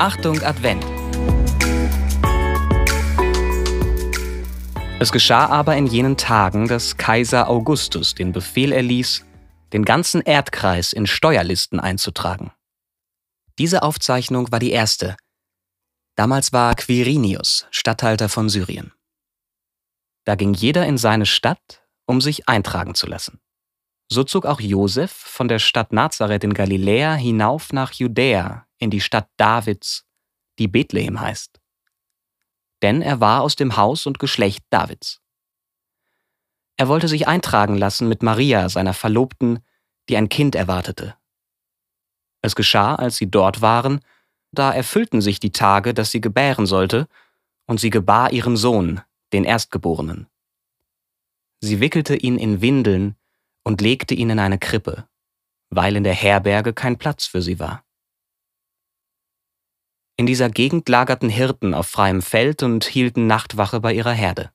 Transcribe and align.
Achtung 0.00 0.42
Advent. 0.42 0.82
Es 4.98 5.12
geschah 5.12 5.44
aber 5.44 5.76
in 5.76 5.86
jenen 5.86 6.16
Tagen, 6.16 6.68
dass 6.68 6.96
Kaiser 6.96 7.50
Augustus 7.50 8.14
den 8.14 8.32
Befehl 8.32 8.72
erließ, 8.72 9.26
den 9.74 9.84
ganzen 9.84 10.22
Erdkreis 10.22 10.94
in 10.94 11.06
Steuerlisten 11.06 11.80
einzutragen. 11.80 12.50
Diese 13.58 13.82
Aufzeichnung 13.82 14.50
war 14.50 14.58
die 14.58 14.70
erste. 14.70 15.18
Damals 16.16 16.54
war 16.54 16.74
Quirinius 16.76 17.66
Statthalter 17.70 18.30
von 18.30 18.48
Syrien. 18.48 18.94
Da 20.24 20.34
ging 20.34 20.54
jeder 20.54 20.86
in 20.86 20.96
seine 20.96 21.26
Stadt, 21.26 21.82
um 22.06 22.22
sich 22.22 22.48
eintragen 22.48 22.94
zu 22.94 23.06
lassen. 23.06 23.38
So 24.12 24.24
zog 24.24 24.44
auch 24.44 24.60
Josef 24.60 25.12
von 25.12 25.46
der 25.46 25.60
Stadt 25.60 25.92
Nazareth 25.92 26.42
in 26.42 26.52
Galiläa 26.52 27.14
hinauf 27.14 27.72
nach 27.72 27.92
Judäa 27.92 28.66
in 28.78 28.90
die 28.90 29.00
Stadt 29.00 29.28
Davids, 29.36 30.04
die 30.58 30.66
Bethlehem 30.66 31.20
heißt. 31.20 31.60
Denn 32.82 33.02
er 33.02 33.20
war 33.20 33.42
aus 33.42 33.54
dem 33.54 33.76
Haus 33.76 34.06
und 34.06 34.18
Geschlecht 34.18 34.64
Davids. 34.70 35.20
Er 36.76 36.88
wollte 36.88 37.06
sich 37.06 37.28
eintragen 37.28 37.76
lassen 37.76 38.08
mit 38.08 38.22
Maria, 38.22 38.68
seiner 38.68 38.94
Verlobten, 38.94 39.60
die 40.08 40.16
ein 40.16 40.28
Kind 40.28 40.56
erwartete. 40.56 41.14
Es 42.42 42.56
geschah, 42.56 42.96
als 42.96 43.16
sie 43.16 43.30
dort 43.30 43.60
waren, 43.60 44.00
da 44.50 44.72
erfüllten 44.72 45.20
sich 45.20 45.38
die 45.38 45.52
Tage, 45.52 45.94
dass 45.94 46.10
sie 46.10 46.20
gebären 46.20 46.66
sollte, 46.66 47.06
und 47.66 47.78
sie 47.78 47.90
gebar 47.90 48.32
ihren 48.32 48.56
Sohn, 48.56 49.02
den 49.32 49.44
Erstgeborenen. 49.44 50.26
Sie 51.60 51.78
wickelte 51.78 52.16
ihn 52.16 52.38
in 52.38 52.60
Windeln 52.60 53.14
und 53.64 53.80
legte 53.80 54.14
ihn 54.14 54.30
in 54.30 54.38
eine 54.38 54.58
Krippe, 54.58 55.08
weil 55.70 55.96
in 55.96 56.04
der 56.04 56.14
Herberge 56.14 56.72
kein 56.72 56.98
Platz 56.98 57.26
für 57.26 57.42
sie 57.42 57.58
war. 57.58 57.84
In 60.16 60.26
dieser 60.26 60.50
Gegend 60.50 60.88
lagerten 60.88 61.30
Hirten 61.30 61.72
auf 61.72 61.86
freiem 61.86 62.20
Feld 62.20 62.62
und 62.62 62.84
hielten 62.84 63.26
Nachtwache 63.26 63.80
bei 63.80 63.94
ihrer 63.94 64.12
Herde. 64.12 64.52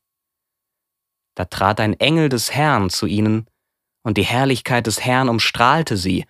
Da 1.35 1.45
trat 1.45 1.79
ein 1.79 1.99
Engel 1.99 2.29
des 2.29 2.51
Herrn 2.51 2.89
zu 2.89 3.07
ihnen, 3.07 3.49
und 4.03 4.17
die 4.17 4.25
Herrlichkeit 4.25 4.85
des 4.85 5.01
Herrn 5.01 5.27
umstrahlte 5.27 5.97
sie, 5.97 6.25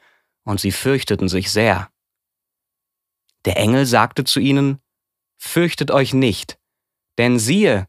und 0.45 0.61
sie 0.61 0.71
fürchteten 0.71 1.27
sich 1.27 1.51
sehr. 1.51 1.91
Der 3.43 3.57
Engel 3.57 3.85
sagte 3.85 4.23
zu 4.23 4.39
ihnen, 4.39 4.81
Fürchtet 5.37 5.91
euch 5.91 6.13
nicht, 6.13 6.57
denn 7.17 7.37
siehe, 7.37 7.87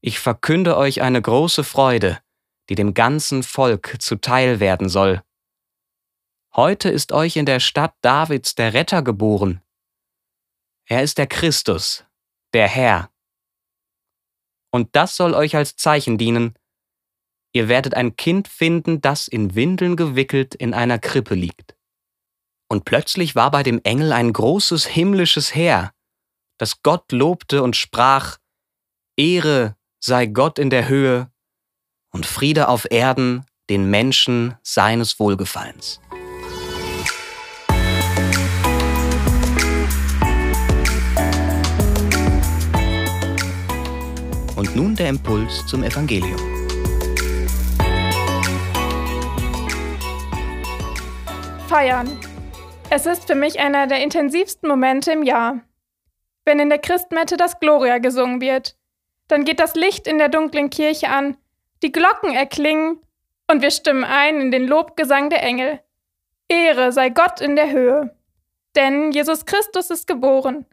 ich 0.00 0.20
verkünde 0.20 0.76
euch 0.76 1.02
eine 1.02 1.20
große 1.20 1.64
Freude, 1.64 2.20
die 2.68 2.74
dem 2.74 2.94
ganzen 2.94 3.42
Volk 3.42 3.96
zuteil 4.00 4.60
werden 4.60 4.88
soll. 4.88 5.22
Heute 6.54 6.88
ist 6.88 7.12
euch 7.12 7.36
in 7.36 7.46
der 7.46 7.60
Stadt 7.60 7.94
Davids 8.00 8.54
der 8.54 8.74
Retter 8.74 9.02
geboren. 9.02 9.60
Er 10.86 11.02
ist 11.02 11.18
der 11.18 11.26
Christus, 11.26 12.04
der 12.52 12.68
Herr. 12.68 13.10
Und 14.70 14.94
das 14.94 15.16
soll 15.16 15.34
euch 15.34 15.56
als 15.56 15.76
Zeichen 15.76 16.18
dienen. 16.18 16.54
Ihr 17.52 17.68
werdet 17.68 17.94
ein 17.94 18.16
Kind 18.16 18.48
finden, 18.48 19.00
das 19.00 19.28
in 19.28 19.54
Windeln 19.54 19.96
gewickelt 19.96 20.54
in 20.54 20.74
einer 20.74 20.98
Krippe 20.98 21.34
liegt. 21.34 21.76
Und 22.68 22.84
plötzlich 22.84 23.36
war 23.36 23.50
bei 23.50 23.62
dem 23.62 23.80
Engel 23.84 24.12
ein 24.12 24.32
großes 24.32 24.86
himmlisches 24.86 25.54
Heer, 25.54 25.92
das 26.58 26.82
Gott 26.82 27.12
lobte 27.12 27.62
und 27.62 27.76
sprach, 27.76 28.38
Ehre 29.16 29.76
sei 30.00 30.26
Gott 30.26 30.58
in 30.58 30.70
der 30.70 30.88
Höhe 30.88 31.30
und 32.14 32.24
Friede 32.24 32.68
auf 32.68 32.86
Erden 32.90 33.44
den 33.68 33.90
Menschen 33.90 34.54
seines 34.62 35.18
Wohlgefallens. 35.18 36.00
Und 44.56 44.76
nun 44.76 44.94
der 44.94 45.08
Impuls 45.08 45.66
zum 45.66 45.82
Evangelium. 45.82 46.38
Feiern. 51.66 52.08
Es 52.90 53.06
ist 53.06 53.26
für 53.26 53.34
mich 53.34 53.58
einer 53.58 53.88
der 53.88 54.00
intensivsten 54.02 54.68
Momente 54.68 55.10
im 55.10 55.24
Jahr. 55.24 55.60
Wenn 56.44 56.60
in 56.60 56.68
der 56.68 56.78
Christmette 56.78 57.36
das 57.36 57.58
Gloria 57.58 57.98
gesungen 57.98 58.40
wird, 58.40 58.76
dann 59.26 59.44
geht 59.44 59.58
das 59.58 59.74
Licht 59.74 60.06
in 60.06 60.18
der 60.18 60.28
dunklen 60.28 60.70
Kirche 60.70 61.08
an 61.08 61.36
die 61.84 61.92
Glocken 61.92 62.34
erklingen 62.34 62.98
und 63.46 63.60
wir 63.60 63.70
stimmen 63.70 64.04
ein 64.04 64.40
in 64.40 64.50
den 64.50 64.66
Lobgesang 64.66 65.28
der 65.28 65.42
Engel. 65.42 65.80
Ehre 66.48 66.92
sei 66.92 67.10
Gott 67.10 67.42
in 67.42 67.56
der 67.56 67.70
Höhe. 67.70 68.16
Denn 68.74 69.12
Jesus 69.12 69.44
Christus 69.44 69.90
ist 69.90 70.06
geboren. 70.06 70.64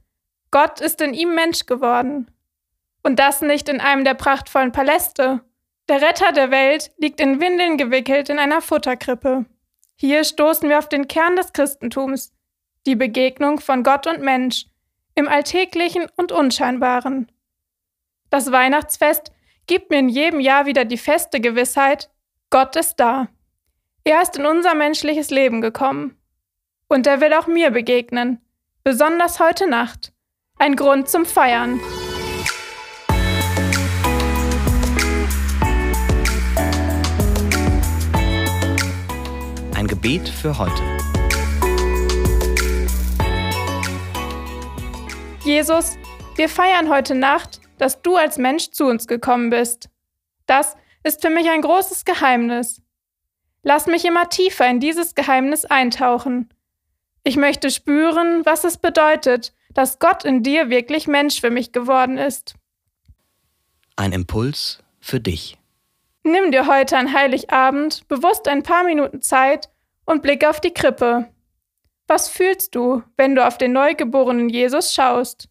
Gott 0.52 0.80
ist 0.80 1.02
in 1.02 1.14
ihm 1.14 1.36
Mensch 1.36 1.66
geworden. 1.66 2.32
Und 3.04 3.20
das 3.20 3.42
nicht 3.42 3.68
in 3.68 3.82
einem 3.82 4.06
der 4.06 4.14
prachtvollen 4.14 4.72
Paläste. 4.72 5.42
Der 5.90 6.02
Retter 6.02 6.32
der 6.32 6.50
Welt 6.50 6.92
liegt 6.98 7.20
in 7.20 7.42
Windeln 7.42 7.78
gewickelt 7.78 8.30
in 8.30 8.40
einer 8.40 8.62
Futterkrippe. 8.62 9.46
Hier 9.98 10.24
stoßen 10.24 10.70
wir 10.70 10.80
auf 10.80 10.88
den 10.88 11.10
Kern 11.10 11.36
des 11.36 11.52
Christentums, 11.52 12.34
die 12.86 12.96
Begegnung 12.96 13.60
von 13.60 13.84
Gott 13.84 14.08
und 14.08 14.22
Mensch, 14.22 14.66
im 15.16 15.28
Alltäglichen 15.28 16.08
und 16.16 16.32
Unscheinbaren. 16.32 17.30
Das 18.30 18.52
Weihnachtsfest 18.52 19.34
gibt 19.68 19.90
mir 19.90 20.00
in 20.00 20.10
jedem 20.10 20.40
Jahr 20.40 20.66
wieder 20.66 20.86
die 20.86 20.98
feste 20.98 21.40
Gewissheit, 21.40 22.10
Gott 22.50 22.76
ist 22.76 22.96
da. 22.96 23.28
Er 24.04 24.22
ist 24.22 24.36
in 24.38 24.46
unser 24.46 24.76
menschliches 24.76 25.30
Leben 25.30 25.62
gekommen. 25.62 26.18
Und 26.88 27.08
er 27.08 27.22
will 27.22 27.34
auch 27.34 27.48
mir 27.48 27.72
begegnen, 27.72 28.42
besonders 28.84 29.40
heute 29.40 29.70
Nacht. 29.70 30.12
Ein 30.58 30.76
Grund 30.76 31.08
zum 31.08 31.26
Feiern. 31.26 31.80
Ein 39.76 39.88
Gebet 39.88 40.28
für 40.28 40.58
heute. 40.58 40.84
Jesus, 45.44 45.98
wir 46.36 46.50
feiern 46.50 46.90
heute 46.90 47.16
Nacht 47.16 47.61
dass 47.82 48.04
du 48.04 48.16
als 48.16 48.38
Mensch 48.38 48.70
zu 48.70 48.86
uns 48.86 49.08
gekommen 49.08 49.50
bist. 49.50 49.90
Das 50.46 50.78
ist 51.04 51.22
für 51.22 51.32
mich 51.32 51.50
ein 51.50 51.64
großes 51.64 52.06
Geheimnis. 52.06 52.80
Lass 53.64 53.88
mich 53.88 54.06
immer 54.06 54.30
tiefer 54.30 54.70
in 54.70 54.80
dieses 54.80 55.16
Geheimnis 55.16 55.66
eintauchen. 55.66 56.54
Ich 57.24 57.38
möchte 57.38 57.72
spüren, 57.72 58.46
was 58.46 58.66
es 58.66 58.78
bedeutet, 58.78 59.56
dass 59.74 59.98
Gott 59.98 60.26
in 60.26 60.44
dir 60.44 60.70
wirklich 60.70 61.08
Mensch 61.08 61.42
für 61.42 61.50
mich 61.50 61.72
geworden 61.72 62.20
ist. 62.20 62.54
Ein 63.96 64.14
Impuls 64.14 64.84
für 65.00 65.20
dich. 65.20 65.58
Nimm 66.22 66.52
dir 66.52 66.68
heute 66.68 66.98
an 66.98 67.14
Heiligabend 67.14 68.08
bewusst 68.08 68.48
ein 68.48 68.62
paar 68.62 68.84
Minuten 68.84 69.24
Zeit 69.24 69.72
und 70.06 70.22
blick 70.22 70.46
auf 70.46 70.62
die 70.62 70.74
Krippe. 70.74 71.32
Was 72.06 72.30
fühlst 72.30 72.76
du, 72.76 73.02
wenn 73.18 73.34
du 73.34 73.44
auf 73.44 73.58
den 73.58 73.74
neugeborenen 73.74 74.50
Jesus 74.50 74.94
schaust? 74.94 75.51